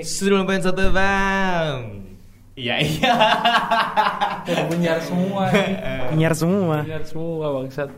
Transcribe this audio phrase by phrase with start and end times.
[0.00, 1.76] Poin satu bang.
[2.56, 3.14] Iya iya.
[4.68, 5.48] Penyiar semua.
[6.10, 6.76] Penyiar semua.
[6.84, 7.88] Penyiar semua bangsat.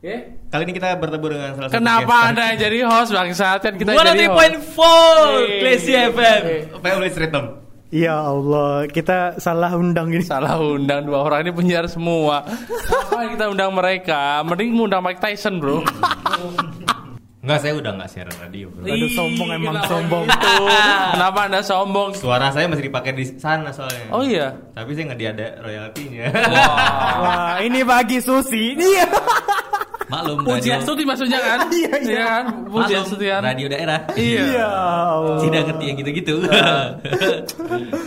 [0.00, 0.14] Oke.
[0.48, 3.74] Kali ini kita bertemu dengan salah satu Kenapa guest anda yang jadi host bangsat kan
[3.76, 5.60] kita One jadi point four, Eh.
[5.60, 6.42] Classy FM.
[6.80, 7.44] Family Rhythm.
[7.90, 10.22] Ya Allah, kita salah undang ini.
[10.22, 12.46] Salah undang dua orang ini penyiar semua.
[13.10, 14.46] Apa kita undang mereka?
[14.46, 15.82] Mending undang Mike Tyson, Bro.
[17.50, 18.86] Enggak, saya udah nggak siaran radio, bro.
[18.86, 20.24] Aduh, sombong emang, kenapa sombong.
[20.30, 20.48] gitu?
[21.18, 22.10] Kenapa Anda sombong?
[22.14, 24.06] Suara saya masih dipakai di sana soalnya.
[24.14, 24.54] Oh iya.
[24.70, 26.30] Tapi saya nggak ada royaltinya.
[27.26, 28.78] Wah, ini bagi Susi.
[28.78, 29.02] Iya.
[30.06, 31.58] Maklum Pujian radio, Suti maksudnya kan?
[31.74, 32.22] Iya, iya.
[32.22, 32.44] kan?
[32.70, 33.40] Pujian maklum, Sutian.
[33.42, 33.98] radio daerah.
[34.14, 34.42] Iya.
[34.46, 34.68] Ya
[35.10, 35.38] Allah.
[35.42, 36.34] Tidak ngerti yang gitu-gitu.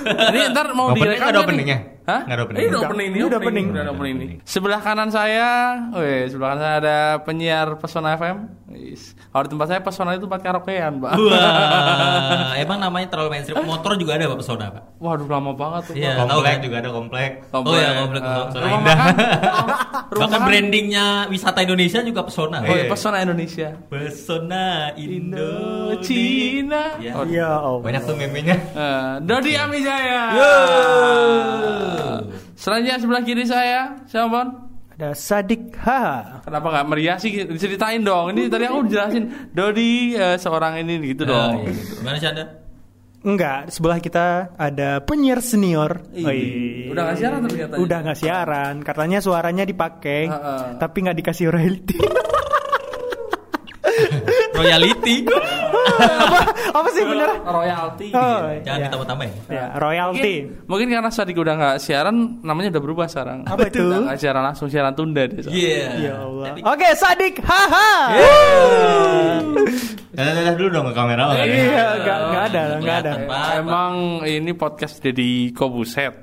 [0.08, 1.93] Ini ntar mau direkam ada openingnya?
[2.04, 2.22] Hah?
[2.24, 2.60] Nggak ada opening.
[2.60, 3.66] Ini udah opening Ini udah opening.
[3.70, 4.18] Udah opening.
[4.44, 5.50] Sebelah kanan saya,
[5.92, 8.38] weh, sebelah kanan saya ada penyiar Pesona FM.
[8.70, 9.14] Wis.
[9.30, 11.12] Kalau di tempat saya Pesona itu tempat karaokean, Pak.
[11.14, 13.62] Wah, emang namanya terlalu mainstream.
[13.62, 14.84] Motor juga ada Pak Pesona, Pak.
[14.98, 15.96] Waduh lama banget tuh.
[15.96, 16.12] Iya.
[16.20, 16.60] Komplek kan?
[16.60, 17.32] juga ada komplek.
[17.50, 18.62] Oh ya, komplek Eh, komplek.
[18.62, 18.98] rumah Indah.
[18.98, 19.16] makan.
[20.14, 22.62] Rumah Bahkan brandingnya wisata Indonesia juga Pesona.
[22.62, 22.86] Oh iya.
[22.86, 23.70] Pesona Indonesia.
[23.88, 25.54] Pesona Indo
[26.02, 27.00] Cina.
[27.00, 27.14] Ya.
[27.16, 27.80] Oh, Ya Allah.
[27.80, 28.56] Banyak tuh memenya.
[28.58, 30.22] eh, Dodi Amijaya.
[32.54, 34.48] Selanjutnya sebelah kiri saya, siapa Bon?
[34.94, 36.46] Ada Sadik Haha.
[36.46, 37.34] Kenapa nggak meriah sih?
[37.34, 38.30] Diceritain dong.
[38.30, 39.26] Ini tadi aku jelasin.
[39.50, 41.66] Dodi eh, seorang ini gitu Oh, dong.
[41.66, 41.74] iya.
[41.98, 42.46] Gimana sih Anda?
[43.24, 46.04] Enggak, sebelah kita ada penyiar senior.
[46.12, 46.92] Wih.
[46.92, 47.80] udah nggak siaran katanya.
[47.80, 50.64] Udah nggak siaran, katanya suaranya dipakai, Heeh.
[50.78, 51.98] tapi nggak dikasih royalti.
[54.58, 55.16] Royalty.
[55.26, 56.40] apa?
[56.74, 57.30] Apa sih bener?
[57.44, 58.08] Royalty.
[58.14, 58.86] Oh, Jangan ya.
[58.88, 59.34] ditambah-tambah ya.
[59.50, 60.34] Ya, royalti.
[60.46, 63.46] Mungkin, mungkin karena Sadik udah nggak siaran, namanya udah berubah sekarang.
[63.46, 63.84] Apa itu?
[63.84, 65.42] Nggak siaran langsung siaran tunda deh.
[65.46, 65.88] Iya.
[66.00, 66.46] Ya Allah.
[66.64, 67.92] Oke, Sadik Haha.
[70.14, 71.24] Dadah dulu dong ke kamera.
[71.26, 73.12] oh, Iya, nggak nggak ada, nggak ada.
[73.58, 76.22] Emang ini podcast Deddy Kobuset.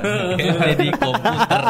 [0.68, 1.62] Jadi komputer.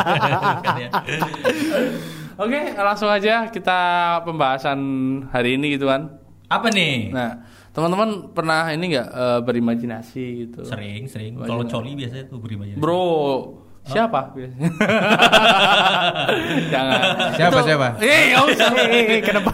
[2.43, 3.79] Oke, langsung aja kita
[4.27, 4.81] pembahasan
[5.31, 6.19] hari ini gitu kan.
[6.51, 7.15] Apa nih?
[7.15, 7.39] Nah,
[7.71, 10.67] teman-teman pernah ini nggak eh, berimajinasi gitu?
[10.67, 11.39] Sering, sering.
[11.39, 12.83] Kalau coli biasanya tuh berimajinasi.
[12.83, 13.07] Bro,
[13.87, 14.69] siapa biasanya?
[16.75, 17.01] Jangan.
[17.39, 17.89] Siapa, Itu- siapa?
[18.03, 18.71] Eh, usah.
[18.75, 19.51] Eh, kenapa?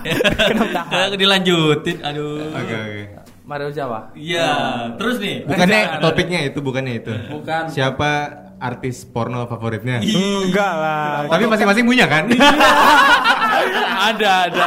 [0.48, 0.80] Kenapa?
[0.88, 1.96] Nah, dilanjutin.
[2.00, 2.56] Aduh.
[2.56, 3.02] Oke oke.
[3.48, 4.12] Mario Jawa.
[4.16, 4.48] Iya.
[4.96, 5.44] Terus nih.
[5.44, 7.12] Bukannya topiknya itu, bukannya itu.
[7.32, 7.68] Bukan.
[7.68, 10.02] Siapa artis porno favoritnya?
[10.02, 11.26] Enggak lah.
[11.26, 12.26] Tapi masing-masing punya kan?
[13.98, 14.64] ada ada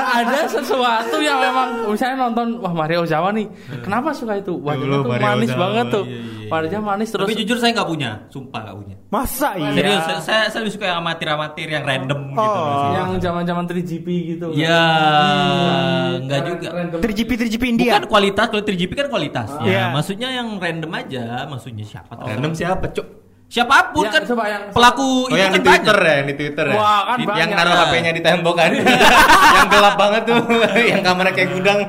[0.00, 3.46] ada sesuatu yang memang misalnya nonton wah Mario Ozawa nih
[3.84, 6.84] kenapa suka itu Ya Allah, tuh Mario manis Ozawa, banget tuh iya, iya, Mario Ozawa
[6.88, 8.96] manis terus Tapi jujur saya nggak punya, sumpah nggak punya.
[9.10, 9.70] Masa iya?
[9.74, 12.40] Serius, saya, saya, saya lebih suka yang amatir-amatir, yang random gitu.
[12.40, 12.54] Oh.
[12.54, 12.90] loh.
[12.94, 14.58] yang zaman zaman 3GP gitu kan.
[14.58, 16.68] Ya, Hmm, nggak juga.
[16.74, 16.98] random.
[17.02, 17.92] 3GP 3GP India.
[17.98, 19.48] Bukan kualitas, kalau 3GP kan kualitas.
[19.62, 19.70] Iya.
[19.70, 22.18] Ya, maksudnya yang random aja, maksudnya siapa?
[22.18, 23.19] Random siapa, Cuk?
[23.50, 26.06] Siapa pun Ya, kan coba yang- pelaku Oh itu yang kan di Twitter banyak.
[26.06, 26.76] ya, yang di Twitter ya.
[26.78, 27.40] Wah, kan Di- banyak.
[27.42, 28.70] yang naruh HP-nya di tembok kan.
[29.58, 30.38] yang gelap banget tuh,
[30.94, 31.78] yang kamera kayak gudang.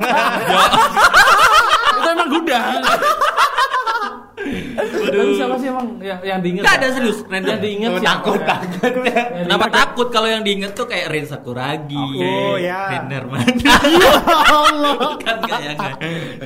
[1.92, 2.66] itu emang gudang
[4.52, 6.62] Tapi siapa sih emang yang, yang diinget?
[6.62, 6.80] Nggak ya?
[6.80, 7.48] ada serius, random.
[7.48, 8.08] Yang diinget Oh, siapa?
[8.12, 8.46] takut, Ya.
[8.46, 8.92] takut.
[9.02, 12.80] Yang Kenapa diinget- takut kalau yang diinget tuh kayak Rin Sakuragi, Oh, ya.
[12.90, 13.74] Rin Hermana.
[15.22, 15.72] kan nggak ya?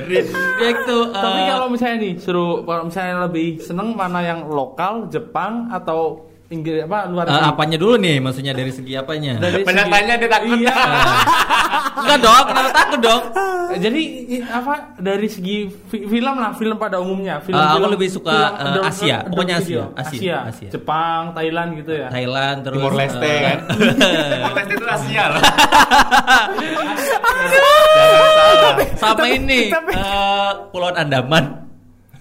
[0.03, 0.25] Rin,
[0.63, 0.97] itu.
[1.09, 6.27] Tapi eh, kalau misalnya nih suruh kalau misalnya lebih seneng mana yang lokal Jepang atau
[6.47, 7.43] Inggris apa luar eh, negeri?
[7.45, 9.35] apanya dulu nih, maksudnya dari segi apanya?
[9.35, 10.47] Dari Banyak segi- dia takut.
[10.55, 10.73] Iya.
[11.97, 13.21] Enggak dong, kenapa takut dong?
[13.67, 14.01] Eh, Jadi
[14.47, 17.43] apa dari segi fi- film lah, film pada umumnya.
[17.43, 19.17] Film, Eh, aku film- lebih suka, film eh, adult- Asia.
[19.17, 19.55] adult Pokoknya.
[19.57, 19.83] Asia.
[19.91, 20.07] Asia.
[20.07, 20.37] Asia.
[20.47, 20.69] Asia.
[20.71, 22.07] Jepang, Thailand gitu ya.
[22.07, 23.57] Thailand terus Timor Leste eh, kan.
[24.31, 25.41] Timor Leste itu Asia loh.
[28.95, 31.43] sama ini tapi- eh, Pulau Andaman.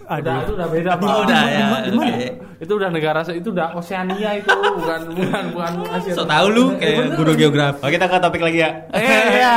[0.02, 0.38] Udah, Aduh.
[0.40, 1.02] itu udah beda, Pak.
[1.04, 1.66] Oh, udah ya.
[1.90, 2.45] Oke.
[2.56, 6.16] Itu udah negara itu udah Oceania itu, bukan bukan bukan Asia.
[6.16, 7.84] So tahu lu kayak guru geografi.
[7.84, 8.70] Oh kita ke topik lagi ya.
[8.96, 9.04] Eh,
[9.36, 9.54] iya.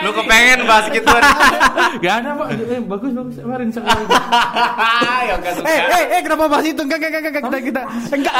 [0.00, 1.20] Lu kepengen bahas gituan.
[2.00, 2.46] Gak ada, Pak.
[2.56, 3.36] Eh, bagus bagus.
[3.36, 4.04] Kemarin sekali.
[5.28, 5.68] ya enggak suka.
[5.68, 6.80] Eh, eh, eh, kenapa bahas itu?
[6.82, 7.82] Enggak, enggak, enggak, enggak, kita, kita,
[8.16, 8.34] enggak,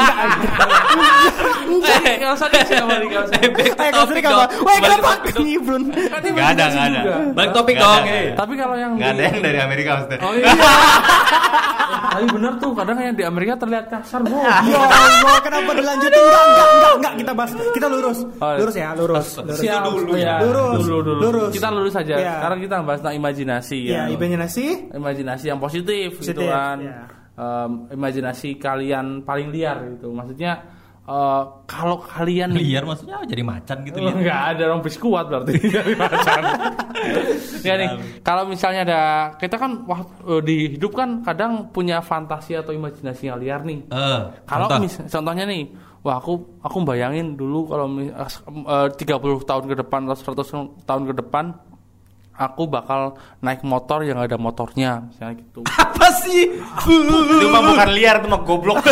[1.69, 2.01] enggak.
[2.03, 3.45] Eh, kalau saya siapa nih kalau saya?
[3.45, 4.45] Eh, kalau sering apa?
[4.57, 5.83] Wah, kenapa ini, Brun?
[5.93, 7.01] Enggak ada, enggak ada.
[7.37, 8.01] Balik topik dong.
[8.03, 8.09] ada.
[8.09, 8.33] eh.
[8.33, 10.19] Tapi kalau yang Enggak ada yang dari Amerika maksudnya.
[10.25, 10.49] Oh iya.
[12.13, 14.37] Tapi bener tuh kadang yang di Amerika terlihat kasar, Bro.
[14.69, 16.13] Ya Allah, kenapa dilanjutin?
[16.13, 17.51] Enggak, enggak, enggak, enggak, kita bahas.
[17.73, 18.19] Kita lurus.
[18.37, 18.53] Oh.
[18.61, 19.27] Lurus ya, lurus.
[19.41, 19.57] lurus.
[19.59, 19.81] Siap.
[19.83, 20.35] dulu ya.
[20.45, 20.77] Lurus.
[20.85, 21.19] Dulu, dulu.
[21.25, 21.51] Lurus.
[21.51, 22.15] Kita lurus aja.
[22.15, 22.33] Iya.
[22.37, 24.13] Sekarang kita bahas tentang imajinasi Ya, ya.
[24.13, 24.65] imajinasi.
[24.93, 26.77] Imajinasi yang positif, gitu Positif, kan.
[26.79, 26.97] ya.
[27.33, 30.13] Em, imajinasi kalian paling liar gitu.
[30.13, 30.61] Maksudnya
[31.03, 34.13] eh, kalau kalian Liar maksudnya jadi macan gitu Oh, ya.
[34.13, 36.41] Enggak ada orang kuat berarti dari macan.
[37.59, 37.89] ya nih,
[38.21, 39.01] kalau misalnya ada
[39.35, 43.83] kita kan waktu di hidup kan kadang punya fantasi atau imajinasi yang liar nih.
[43.85, 44.79] Eh, Kalau contoh.
[44.79, 45.63] mis- contohnya nih,
[45.99, 49.03] wah aku aku bayangin dulu kalau eh, 30
[49.43, 51.45] tahun ke depan atau 100 tahun ke depan
[52.35, 55.61] aku bakal naik motor yang ada motornya misalnya gitu.
[55.83, 56.49] apa sih?
[56.49, 58.81] Itu mah bukan liar, itu mah goblok.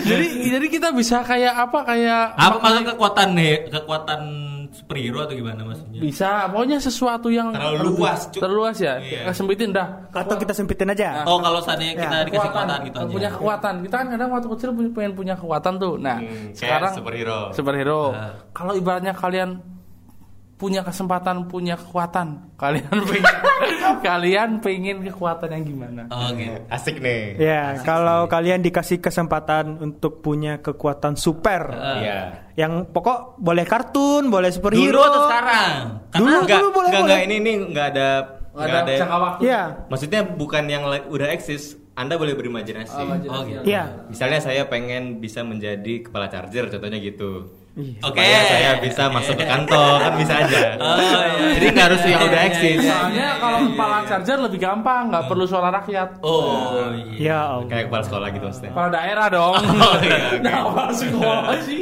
[0.00, 3.54] jadi jadi kita bisa kayak apa kayak Apa maksud kekuatan nih?
[3.68, 4.20] Kekuatan
[4.70, 5.96] superhero atau gimana maksudnya?
[5.98, 9.32] bisa pokoknya sesuatu yang Terlalu luas, terlalu luas ya Iya.
[9.32, 11.24] sempitin dah Atau kita sempitin aja.
[11.24, 13.08] Oh, kalau seandainya kita Ya, dikasih kekuatan gitu aja.
[13.10, 16.92] punya kekuatan kita kan kadang waktu kecil punya- pengen punya kekuatan tuh nah Hmm, sekarang
[16.92, 17.38] superhero.
[17.50, 18.32] superhero Ah.
[18.52, 19.56] kalau ibaratnya kalian
[20.58, 23.34] punya kesempatan punya kekuatan kalian pengen
[24.02, 26.58] kalian pengen kekuatan yang gimana Oh, gitu.
[26.68, 27.38] Asik nih.
[27.38, 32.50] Ya, kalau kalian dikasih kesempatan untuk punya kekuatan super, Iya.
[32.54, 34.98] yang pokok boleh kartun, boleh Dulu superhero.
[35.00, 35.70] atau sekarang?
[36.08, 37.14] Karena Dulu, Enggak, dulu boleh, enggak, boleh.
[37.14, 38.08] enggak, ini ini enggak ada
[38.48, 38.98] Nggak enggak ada ada.
[38.98, 41.62] jangka waktu Iya, Maksudnya bukan yang udah eksis,
[41.94, 42.94] Anda boleh berimajinasi.
[42.96, 43.14] Oh.
[43.32, 43.62] Oh, gitu.
[43.64, 43.84] iya.
[44.06, 47.46] Misalnya saya pengen bisa menjadi kepala charger, contohnya gitu.
[47.78, 47.94] Iya.
[48.02, 48.18] Oke.
[48.18, 50.58] Supaya saya bisa masuk ke kantor, kan bisa aja.
[50.76, 51.46] Oh, iya.
[51.54, 52.74] Jadi nggak harus yang udah Iya, eksis.
[52.76, 54.06] iya, soalnya iya, kalau iya, kepala iya.
[54.08, 56.58] charger lebih gampang nggak perlu suara rakyat Oh,
[57.14, 57.14] iya.
[57.16, 57.66] Ya Allah.
[57.66, 58.70] Kayak kepala sekolah gitu maksudnya.
[58.74, 60.38] kepala daerah dong Oh, iya, oke.
[60.40, 61.80] nah kepala sekolah sih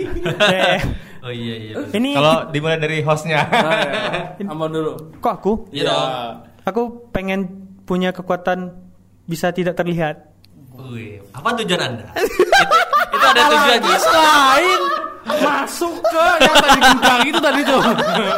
[0.52, 0.78] Eh,
[1.18, 1.74] Oh iya iya.
[1.90, 3.40] ini Kalau dimulai dari hostnya.
[3.42, 3.72] nah,
[4.36, 4.46] ya.
[4.46, 5.52] aman dulu kok aku?
[5.72, 6.10] Iya dong.
[6.62, 7.40] Aku pengen
[7.82, 8.70] punya kekuatan
[9.24, 10.22] bisa tidak terlihat.
[10.76, 12.06] Wih, apa tujuan Anda?
[12.14, 12.30] itu,
[13.10, 13.96] itu ada tujuannya.
[14.06, 14.80] lain
[15.26, 16.56] masuk ke yang
[16.98, 17.82] tadi itu tadi tuh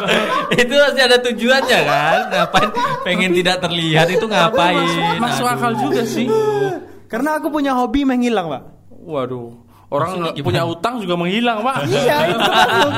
[0.61, 2.19] itu pasti ada tujuannya kan?
[2.33, 2.69] Ngapain
[3.05, 4.77] pengen tidak terlihat itu ngapain?
[5.21, 6.25] masuk akal juga sih
[7.09, 8.63] Karena aku punya hobi menghilang, Pak.
[9.01, 9.49] waduh
[9.89, 12.91] orang punya utang juga menghilang pak Iya, itu masuk.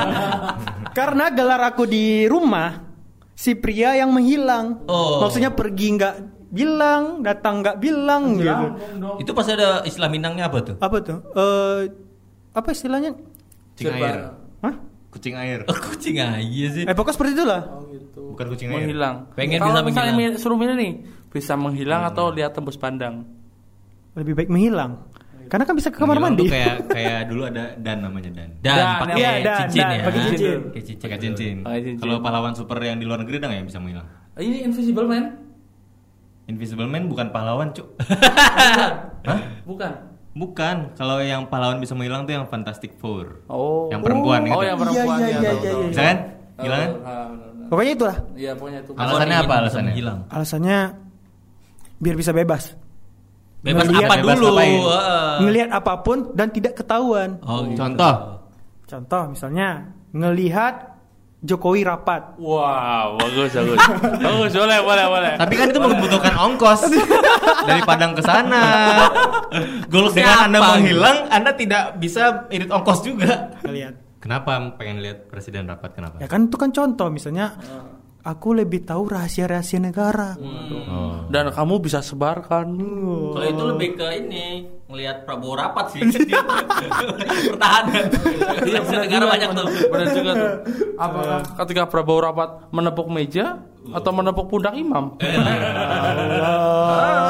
[0.92, 2.84] Karena gelar aku di rumah
[3.32, 4.84] si pria yang menghilang.
[4.84, 5.24] Oh.
[5.24, 6.14] Maksudnya pergi nggak
[6.52, 8.66] bilang, datang nggak bilang gitu.
[9.24, 10.76] Itu pasti ada istilah Minangnya apa tuh?
[10.76, 11.18] Apa tuh?
[11.32, 11.80] Eh
[12.52, 13.16] apa istilahnya?
[13.84, 14.18] Kucing air.
[14.60, 14.74] Hah?
[15.08, 15.58] Kucing air.
[15.64, 16.84] Oh, kucing aja sih.
[16.84, 17.60] Eh pokoknya seperti itulah.
[18.14, 18.76] Bukan kucing air.
[18.80, 20.16] menghilang Pengen Kalau bisa menghilang.
[20.16, 20.92] mi- suruh milih nih
[21.28, 23.24] bisa menghilang atau lihat tembus pandang
[24.12, 25.04] Lebih baik menghilang.
[25.44, 26.48] Karena kan bisa ke kamar Menghilang mandi.
[26.48, 28.48] kayak kayak dulu ada dan namanya dan.
[28.58, 30.02] Dan, Dan, pakai iya, dan, cincin dan, ya.
[30.02, 30.58] pakai cincin.
[30.62, 31.00] Pakai cincin.
[31.02, 31.56] Pakai cincin.
[31.60, 32.00] Pakai cincin.
[32.00, 34.08] Kalau pahlawan super yang di luar negeri ada nggak yang bisa menghilang?
[34.34, 35.24] ini invisible man
[36.42, 37.86] Invisible Man bukan pahlawan, Cuk.
[39.22, 39.38] Hah?
[39.62, 39.92] bukan
[40.32, 40.96] Bukan.
[40.96, 43.44] Kalau yang pahlawan bisa menghilang tuh yang Fantastic Four.
[43.46, 44.64] oh Yang perempuan oh gitu.
[44.64, 45.88] yang perempuan Iya, iya, ya, iya, iya, iya.
[45.88, 46.16] Bisa kan?
[46.58, 46.90] Hilang kan?
[46.92, 47.68] Benar.
[47.68, 48.16] Pokoknya itulah.
[48.32, 48.90] Iya pokoknya itu.
[48.92, 49.92] Alasannya apa alasannya?
[49.92, 50.18] menghilang.
[50.28, 50.78] Alasannya
[51.98, 52.64] biar bisa bebas.
[53.62, 54.56] Bebas Ngelihat- apa Bebas dulu?
[55.40, 57.38] Ngelihat apa pun dan tidak ketahuan.
[57.40, 57.78] Oh, gitu.
[57.78, 58.14] Contoh.
[58.84, 59.68] Contoh misalnya
[60.10, 60.91] ngelihat
[61.42, 62.38] Jokowi rapat.
[62.38, 63.78] Wow, bagus bagus.
[64.22, 65.34] bagus, boleh boleh boleh.
[65.42, 66.86] Tapi kan itu membutuhkan ongkos
[67.66, 68.62] dari Padang ke sana.
[69.90, 73.58] Goalsnya Dengan Anda menghilang, Anda tidak bisa irit ongkos juga.
[73.66, 74.22] Lihat.
[74.22, 75.98] Kenapa pengen lihat presiden rapat?
[75.98, 76.22] Kenapa?
[76.22, 77.58] Ya kan itu kan contoh misalnya
[78.22, 80.38] aku lebih tahu rahasia-rahasia negara.
[80.38, 81.26] Oh.
[81.26, 82.70] Dan kamu bisa sebarkan.
[83.34, 84.46] Kalau itu lebih ke ini
[84.92, 86.00] ngelihat Prabowo rapat sih.
[87.48, 88.04] Pertahanan.
[88.62, 89.66] Iya, negara banyak tuh.
[89.88, 90.50] Benar juga tuh.
[91.00, 95.16] Apakah ketika Prabowo rapat menepuk meja atau menepuk pundak imam?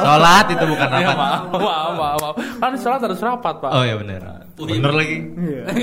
[0.03, 1.39] Sholat itu bukan Ya, rapat.
[1.55, 2.35] maaf, maaf, maaf.
[2.59, 3.71] Kan sholat harus rapat, Pak.
[3.71, 4.51] Oh ya benar.
[4.53, 4.99] Bener iya.
[4.99, 5.17] lagi.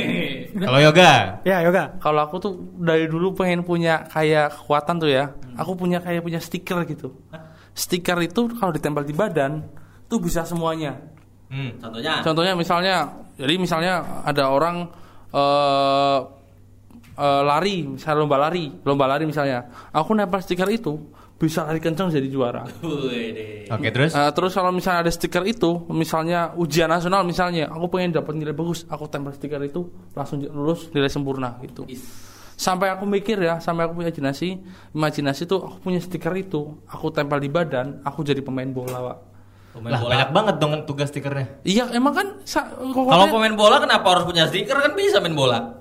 [0.69, 1.97] Kalau yoga, Ya yoga.
[1.99, 5.33] Kalau aku tuh dari dulu pengen punya kayak kekuatan tuh ya.
[5.57, 7.17] Aku punya kayak punya stiker gitu.
[7.73, 9.65] Stiker itu kalau ditempel di badan
[10.07, 11.01] tuh bisa semuanya.
[11.51, 11.71] Hmm.
[11.83, 12.13] Contohnya.
[12.23, 12.95] Contohnya misalnya,
[13.37, 14.77] jadi misalnya ada orang
[15.31, 16.19] eh
[17.21, 19.91] eh, lari, misalnya lomba lari, lomba lari misalnya.
[19.93, 20.97] Aku nempel stiker itu
[21.41, 22.65] bisa lari kencang jadi juara.
[23.75, 24.13] Oke terus.
[24.13, 28.53] Eh, terus kalau misalnya ada stiker itu, misalnya ujian nasional misalnya, aku pengen dapat nilai
[28.53, 31.89] bagus, aku tempel stiker itu langsung lulus nilai sempurna gitu.
[32.61, 34.49] Sampai aku mikir ya, sampai aku punya imajinasi,
[34.93, 39.19] imajinasi tuh aku punya stiker itu, aku tempel di badan, aku jadi pemain bola, Pak.
[39.71, 40.11] Pemain Lah bola.
[40.13, 41.47] banyak banget dong tugas stikernya.
[41.63, 45.79] Iya, emang kan Kalau pemain bola kenapa harus punya stiker kan bisa main bola?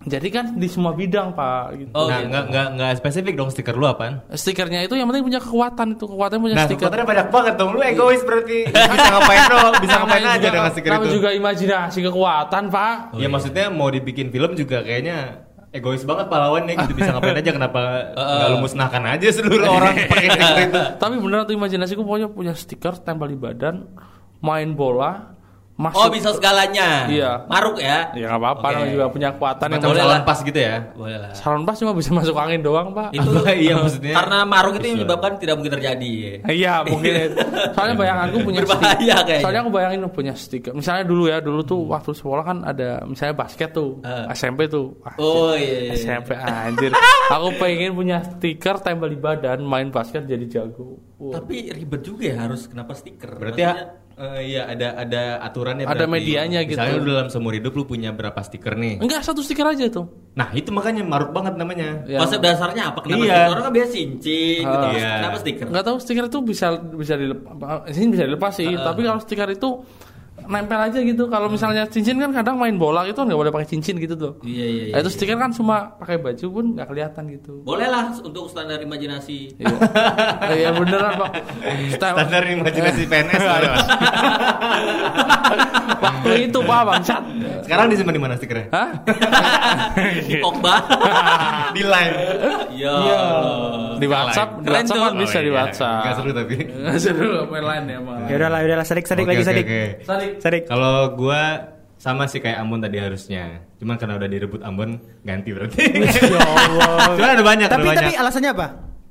[0.00, 1.92] jadi kan di semua bidang, Pak gitu.
[1.92, 2.32] Oh, nah gitu.
[2.32, 4.24] nggak nggak nggak spesifik dong stiker lu apaan?
[4.30, 6.88] Stikernya itu yang penting punya kekuatan itu, kekuatan punya Nah stiker.
[6.88, 7.70] stikernya banyak banget dong.
[7.70, 8.64] Lu egois berarti.
[8.64, 9.72] bisa ngapain dong?
[9.76, 11.08] Bisa ngapain aja juga- dengan stiker itu?
[11.12, 12.94] juga imajinasi kekuatan, Pak.
[13.14, 15.16] Ya maksudnya mau dibikin film juga kayaknya
[15.70, 16.92] egois banget pahlawannya gitu.
[16.98, 17.80] Bisa ngapain aja kenapa
[18.14, 20.28] nggak lu musnahkan aja seluruh orang pakai
[20.66, 23.86] itu Tapi beneran tuh imajinasiku pokoknya punya stiker tempel di badan,
[24.42, 25.39] main bola,
[25.80, 25.96] masuk.
[25.96, 27.08] Oh bisa segalanya.
[27.08, 27.30] Iya.
[27.48, 28.12] Maruk ya.
[28.12, 30.22] Ya nggak apa-apa, namanya juga punya kekuatan yang Macam boleh salon lah.
[30.22, 30.76] pas gitu ya.
[30.92, 31.30] Boleh lah.
[31.32, 33.08] Salon pas cuma bisa masuk angin doang, Pak.
[33.10, 33.30] Itu
[33.64, 34.14] Iya, maksudnya.
[34.14, 34.94] Karena maruk itu Bisa.
[34.94, 36.10] menyebabkan tidak mungkin terjadi.
[36.12, 36.32] ya.
[36.50, 37.12] Iya mungkin
[37.74, 39.40] Soalnya bayanganku punya Berbahaya stiker kayaknya.
[39.40, 43.34] Soalnya aku bayangin punya stiker Misalnya dulu ya Dulu tuh waktu sekolah kan ada Misalnya
[43.34, 44.24] basket tuh Eh.
[44.32, 45.88] SMP tuh Wah, Oh iya.
[45.88, 45.92] iya.
[45.94, 46.90] SMP anjir
[47.34, 51.38] Aku pengen punya stiker tempel di badan Main basket jadi jago Wah.
[51.38, 53.30] Tapi ribet juga ya harus kenapa stiker?
[53.32, 53.72] Berarti ya
[54.20, 56.12] Eh, iya ada ada aturannya Ada berarti.
[56.12, 56.76] medianya gitu.
[56.76, 59.00] Misalnya dalam seumur hidup lu punya berapa stiker nih.
[59.00, 62.04] Enggak satu stiker aja tuh Nah, itu makanya maruk banget namanya.
[62.04, 62.20] Ya.
[62.20, 63.00] Konsep dasarnya apa?
[63.00, 63.32] Kenapa Iya.
[63.32, 63.50] stiker?
[63.50, 64.84] Orang kan biasa cincin gitu.
[64.84, 64.92] Ah.
[64.92, 65.10] Iya.
[65.16, 65.66] Kenapa stiker?
[65.72, 69.68] Enggak tahu stiker itu bisa bisa dilepas Ini bisa dilepas sih Tapi kalau stiker itu
[70.50, 73.96] Nempel aja gitu Kalau misalnya cincin kan kadang main bola itu nggak boleh pakai cincin
[73.96, 74.92] gitu tuh Iya iya iya.
[74.92, 78.76] Nah, itu stiker kan cuma pakai baju pun nggak kelihatan gitu Boleh lah untuk standar
[78.76, 79.54] imajinasi.
[79.56, 79.70] Iya,
[80.58, 81.30] Iya beneran pak.
[81.94, 83.58] Stem- Standar imajinasi PNS lah.
[86.00, 87.22] Waktu itu pak bangsat.
[87.62, 88.66] Sekarang disimpan di mana stikernya?
[88.72, 88.88] Hah?
[90.44, 90.74] Pogba.
[91.70, 92.14] di line.
[92.72, 92.96] Ya.
[94.00, 95.04] Di WhatsApp, di WhatsApp tuh.
[95.04, 95.58] kan bisa Oh, di iya.
[95.60, 96.00] WhatsApp.
[96.00, 96.56] Nggak seru tapi.
[96.64, 98.16] Nggak seru main lain ya mah.
[98.26, 99.66] Ya udahlah, udahlah Oke, lagi oke, sadik.
[100.40, 100.64] Sadik.
[100.66, 101.70] Kalau gua
[102.00, 103.60] sama sih kayak Ambon tadi harusnya.
[103.76, 105.84] Cuman karena udah direbut Ambon ganti berarti.
[106.32, 107.12] Ya Allah.
[107.14, 108.20] Cuman ada banyak, Tapi ada tapi banyak.
[108.20, 108.66] alasannya apa?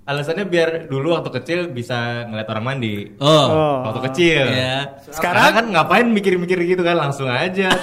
[0.10, 3.14] Alasannya biar dulu waktu kecil bisa ngeliat orang mandi.
[3.22, 3.30] Oh.
[3.30, 3.76] Oh.
[3.86, 4.42] Waktu kecil.
[4.50, 4.98] Iya.
[5.06, 7.70] Sekarang kan ngapain mikir-mikir gitu kan langsung aja.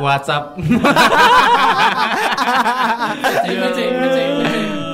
[0.00, 0.56] WhatsApp,
[3.20, 4.16] PC, PC, PC.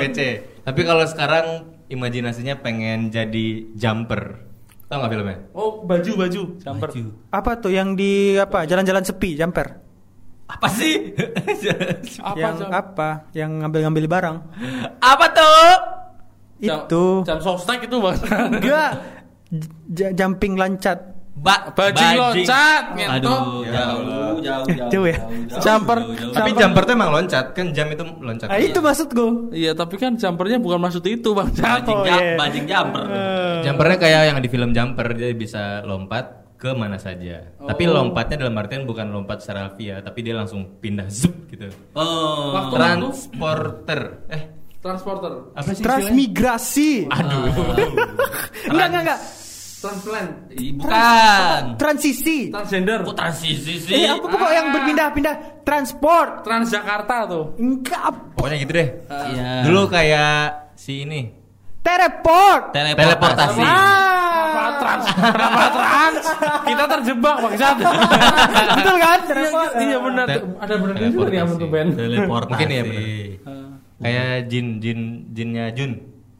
[0.02, 0.18] PC.
[0.66, 1.47] Tapi kalau sekarang
[1.87, 4.46] imajinasinya pengen jadi jumper.
[4.87, 5.37] Tahu nggak filmnya?
[5.52, 6.43] Oh baju baju.
[6.57, 6.88] Jumper.
[6.88, 7.02] Baju.
[7.28, 8.62] Apa tuh yang di apa?
[8.64, 9.83] Jalan-jalan sepi, jumper.
[10.47, 11.11] Apa sih?
[12.23, 12.71] Apa yang jam?
[12.71, 13.26] apa?
[13.33, 14.37] Yang ngambil-ngambil barang.
[14.97, 15.71] apa tuh?
[16.57, 17.05] Jam- Itu.
[17.23, 18.14] Jam sostek itu bang.
[18.55, 18.90] Enggak.
[19.88, 21.15] J- jumping lancat.
[21.37, 23.28] Ba Bajing loncat, Aduh, ngentot.
[23.28, 24.00] jauh, jauh,
[24.40, 24.88] jauh.
[24.88, 25.19] Jauh ya?
[25.47, 25.99] jauh, Jumper.
[26.00, 26.33] jauh, jauh.
[26.33, 28.47] Tapi jumper tuh emang loncat kan jam itu loncat.
[28.47, 29.26] Nah, itu maksudku.
[29.52, 31.49] Iya tapi kan jumpernya bukan maksud itu bang.
[31.52, 32.35] Bajing, Oh, jam- iya.
[32.35, 33.02] bajing jumper.
[33.62, 36.25] Jumpernya kayak yang di film Jumper dia bisa lompat
[36.57, 37.52] ke mana saja.
[37.55, 37.93] Tapi Oh.
[37.95, 41.69] lompatnya dalam artian bukan lompat secara via, tapi dia langsung pindah zup gitu.
[41.93, 42.57] Oh.
[42.57, 44.00] Waktu- Transporter.
[44.26, 44.43] Eh,
[44.78, 45.33] Transporter.
[45.52, 45.85] apa sih?
[45.85, 46.90] Transmigrasi.
[47.07, 47.45] Aduh.
[48.73, 49.21] Enggak, enggak, enggak.
[49.87, 50.31] Transplant.
[50.52, 51.62] Ih, Bukan.
[51.76, 52.38] Transisi.
[52.50, 52.99] Transgender.
[53.02, 53.95] Kok transisi sih?
[53.95, 55.35] Eh, apa kok yang berpindah-pindah?
[55.62, 56.43] Transport.
[56.43, 57.45] Transjakarta tuh.
[57.57, 58.35] Enggak.
[58.35, 58.88] Pokoknya gitu deh.
[59.07, 59.50] Iya.
[59.62, 60.38] Dulu kayak
[60.75, 61.31] si ini.
[61.81, 62.75] Teleport.
[62.75, 63.62] teleportasi.
[63.62, 64.71] Apa Ah.
[64.83, 65.05] trans?
[65.07, 66.19] Kenapa trans?
[66.66, 67.76] Kita terjebak bangsat.
[68.75, 69.19] Betul kan?
[69.19, 69.71] Iya, Teleport.
[69.78, 70.26] iya benar.
[70.26, 71.87] Te- Ada benar juga nih apa tuh Ben?
[71.95, 72.50] Teleportasi.
[72.50, 73.05] Mungkin ya, bener.
[73.97, 74.99] Kayak jin jin
[75.31, 75.93] jinnya Jun.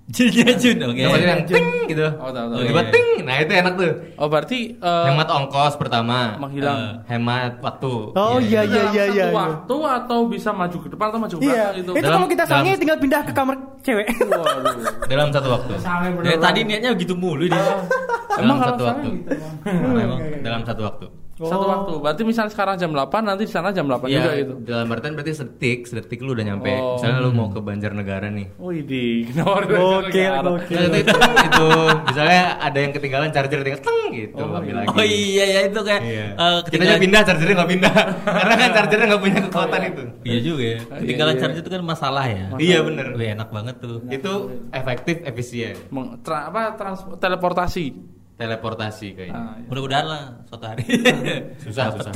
[0.07, 0.95] Jinnya Jun, oke.
[0.95, 2.07] Yang maksudnya yang ting gitu.
[2.17, 2.59] Oh, tahu, tahu.
[2.63, 2.93] Tiba Iya.
[2.95, 3.07] ting.
[3.21, 3.91] Nah, itu enak tuh.
[4.15, 6.39] Oh berarti eh, Hemat ongkos pertama.
[6.39, 6.79] menghilang.
[6.79, 7.93] Eh, hemat waktu.
[8.15, 9.25] Oh iya iya Dalam iya satu iya.
[9.25, 9.35] iya.
[9.35, 11.51] waktu atau bisa maju ke depan atau maju ke Iya.
[11.51, 11.91] belakang gitu.
[11.91, 14.07] Itu Dalam- kalau kita sange dalam- tinggal pindah ke kamar cewek.
[14.23, 14.79] Waduh.
[15.07, 15.73] Dalam satu waktu.
[15.77, 16.25] Sange bener.
[16.25, 17.59] Dari tadi niatnya gitu mulu dia.
[18.39, 19.07] Emang Dalam satu waktu.
[19.11, 19.31] gitu.
[19.67, 21.07] Emang dalam satu waktu.
[21.37, 21.93] Satu waktu.
[22.01, 24.53] Berarti misalnya sekarang jam 8 nanti di sana jam 8 Iya, juga gitu.
[24.65, 26.73] dalam artian berarti sedetik, sedetik lu udah nyampe.
[26.73, 26.97] Oh.
[26.97, 28.57] Misalnya lu mau ke Banjarnegara nih.
[28.57, 30.73] Wih di kenapa Oke, oke.
[30.73, 31.69] Nah, itu, itu,
[32.07, 34.81] misalnya ada yang ketinggalan charger tinggal teng gitu, Oh, ambil iya.
[34.81, 34.89] lagi.
[34.89, 36.25] Oh iya ya itu kayak Iya.
[36.25, 37.95] eh, Kita aja ketinggalan pindah, chargernya nggak pindah.
[38.41, 40.03] Karena kan chargernya nggak punya kekuatan itu.
[40.25, 40.79] Iya juga ya.
[40.97, 41.41] Ketinggalan iya.
[41.45, 42.45] charger itu kan masalah ya.
[42.57, 43.07] Iya bener.
[43.13, 44.01] Wih, enak banget tuh.
[44.09, 44.33] Itu
[44.73, 45.77] efektif, efisien.
[45.93, 48.16] Meng- tra- apa trans teleportasi.
[48.37, 49.33] Teleportasi kayaknya.
[49.35, 49.67] Ah, iya.
[49.67, 50.85] Mudah-mudahan lah suatu hari.
[51.65, 52.13] Susah, susah.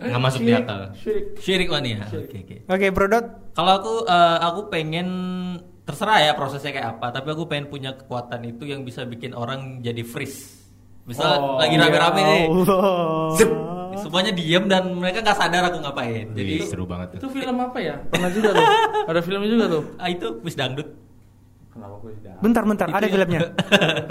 [0.00, 0.80] Nggak masuk di akal.
[0.96, 1.24] Syirik.
[1.36, 2.08] Syirik mania.
[2.08, 2.56] Oke oke.
[2.66, 3.24] Oke, Brodot.
[3.52, 5.08] Kalau aku eh, aku pengen
[5.84, 9.80] terserah ya prosesnya kayak apa, tapi aku pengen punya kekuatan itu yang bisa bikin orang
[9.80, 10.64] jadi freeze.
[11.02, 12.44] Misal Oh, lagi rame-rame Ya nih,
[13.34, 13.50] zep,
[13.98, 16.30] semuanya diem dan mereka nggak sadar aku ngapain.
[16.30, 17.34] Jadi Jadi seru banget Itu tuh.
[17.34, 17.98] film apa ya?
[18.06, 18.66] Pernah juga tuh.
[19.10, 19.82] Ada filmnya juga tuh.
[19.98, 20.88] ah, itu wis dangdut.
[21.72, 22.36] Kenapa gue tidak?
[22.38, 23.12] Bentar, bentar, Itu ada ya.
[23.16, 23.40] filmnya.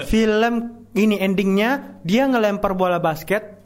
[0.09, 0.53] Film
[0.91, 1.69] ini endingnya
[2.01, 3.61] dia ngelempar bola basket,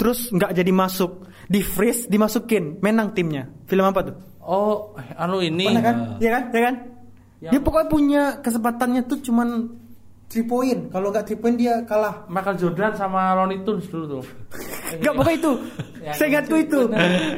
[0.00, 3.52] terus nggak jadi masuk, di freeze, dimasukin, menang timnya.
[3.68, 4.16] Film apa tuh?
[4.40, 5.68] Oh, anu ini.
[5.68, 5.96] Pernah kan?
[6.16, 6.42] Iya kan?
[6.48, 6.74] Iya kan?
[7.38, 9.48] Yang- Dia pokoknya punya kesempatannya tuh cuman
[10.26, 10.80] 3 point.
[10.88, 12.24] Kalau nggak 3 point dia kalah.
[12.26, 14.24] Michael Jordan sama Looney Tunes dulu tuh.
[14.96, 15.52] Enggak pokoknya itu.
[15.98, 16.80] Yang Saya ingatku itu.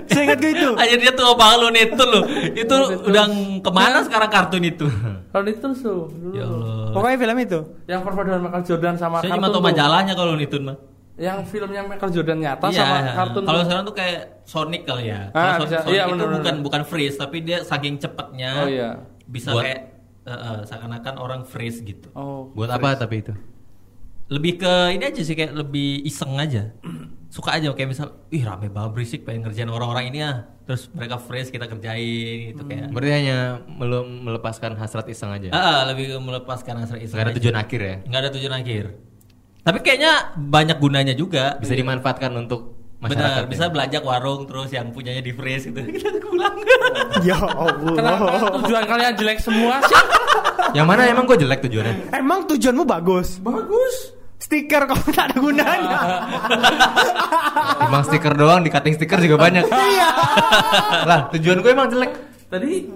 [0.07, 0.69] Saya ingatku itu.
[0.83, 2.23] Aja dia tuh banget lo itu loh.
[2.53, 2.77] Itu
[3.11, 3.25] udah
[3.59, 4.87] ke mana sekarang kartun itu?
[5.31, 6.35] Tunes tuh dulu.
[6.35, 6.93] ya Allah.
[6.95, 7.59] Pokoknya film itu.
[7.87, 9.39] Yang perpaduan Michael Jordan sama Saya kartun.
[9.39, 9.63] cuma tahu tuh.
[9.67, 10.77] majalahnya kalau itu mah.
[11.21, 12.79] Yang filmnya Michael Jordan nyata Iya.
[12.79, 13.43] sama kartun.
[13.45, 15.21] Kalau sekarang tuh kayak Sonic kali ya.
[15.31, 15.77] Ah, Kalau Son- bisa.
[15.83, 16.37] Sonic Iya, itu bener, bener.
[16.39, 18.51] bukan bukan freeze tapi dia saking cepatnya.
[18.57, 18.91] Oh, iya.
[19.27, 19.81] Bisa Buat- kayak
[20.21, 22.09] eh, eh, seakan-akan orang freeze gitu.
[22.13, 22.49] Oh.
[22.53, 23.33] Buat apa tapi itu?
[24.31, 26.71] lebih ke ini aja sih kayak lebih iseng aja.
[27.31, 30.51] Suka aja kayak misal, ih rame banget berisik pengen ngerjain orang-orang ini ah.
[30.67, 32.91] Terus mereka fresh kita kerjain gitu kayak.
[32.91, 33.39] Berarti hanya
[33.71, 35.55] mele- melepaskan hasrat iseng aja.
[35.55, 37.15] Ah, ah, lebih ke melepaskan hasrat iseng.
[37.15, 37.39] Nggak ada aja.
[37.39, 37.97] tujuan akhir ya.
[38.03, 38.85] Nggak ada tujuan akhir.
[39.63, 41.55] Tapi kayaknya banyak gunanya juga.
[41.63, 43.47] Bisa dimanfaatkan untuk masyarakat.
[43.47, 45.81] Benar, bisa belanja warung terus yang punyanya di freeze gitu.
[45.95, 46.55] Kita pulang.
[47.31, 47.95] ya Allah.
[47.95, 48.27] Kenapa
[48.59, 49.97] tujuan kalian jelek semua sih?
[50.75, 52.11] Yang mana emang gue jelek tujuannya?
[52.11, 53.39] Emang tujuanmu bagus.
[53.39, 54.19] Bagus.
[54.41, 55.99] Stiker kok tak ada gunanya.
[57.85, 59.65] Emang stiker doang, di cutting stiker juga banyak.
[59.67, 60.09] Iya.
[61.05, 62.13] lah, tujuan gue emang jelek.
[62.47, 62.89] Tadi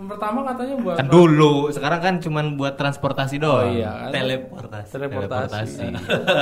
[0.00, 3.72] pertama katanya buat Kan dulu, sekarang kan cuman buat transportasi Oh doang.
[3.72, 4.10] iya kan?
[4.10, 4.90] Teleportasi.
[4.90, 5.84] Teleportasi.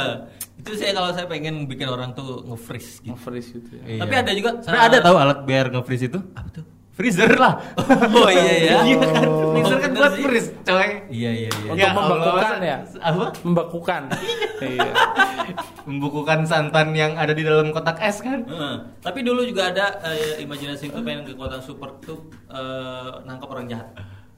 [0.61, 3.13] itu saya kalau saya pengen bikin orang tuh nge-freeze gitu.
[3.13, 3.83] Nge-freeze gitu ya.
[3.87, 4.01] Iya.
[4.03, 6.19] Tapi ada juga Sebenarnya ada tahu alat biar nge-freeze itu?
[6.33, 6.65] apa tuh?
[6.97, 7.61] Freezer lah.
[8.17, 8.76] Oh iya ya.
[8.88, 10.88] Iya kan, freezer kan buat freeze, coy.
[11.12, 11.71] Iya iya iya.
[11.76, 12.79] Untuk membekukan Allah, ya?
[13.05, 13.26] Apa?
[13.45, 14.03] Membekukan.
[14.73, 14.91] iya.
[15.85, 18.49] Membukukan santan yang ada di dalam kotak es kan?
[18.49, 18.75] Heeh.
[19.05, 23.69] Tapi dulu juga ada eh, imajinasi itu pengen ke kota super tuh eh, nangkap orang
[23.69, 23.93] jahat.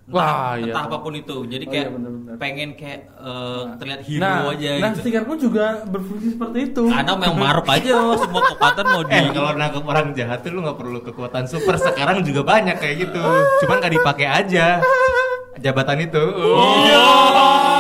[0.09, 0.73] Wah, iya.
[0.73, 1.37] Entah apa pun itu.
[1.45, 2.35] Jadi Oh, kayak iya, bener-bener.
[2.37, 5.01] pengen kayak eh, terlihat hero Nah, aja nah gitu.
[5.01, 6.83] stikerku juga berfungsi seperti itu.
[6.89, 10.61] Karena memang maruk aja semua kekuatan mau di Eh kalau nangkep orang jahat tuh lu
[10.61, 13.21] nggak perlu kekuatan super sekarang juga banyak kayak gitu.
[13.61, 14.81] Cuman nggak dipakai aja
[15.57, 16.23] jabatan itu.
[16.25, 17.78] Oh.